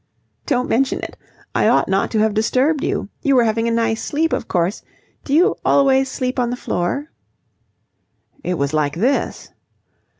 [0.47, 1.15] "Don't mention it.
[1.53, 3.09] I ought not to have disturbed you.
[3.21, 4.81] You were having a nice sleep, of course.
[5.23, 7.11] Do you always sleep on the floor?"
[8.43, 9.49] "It was like this..."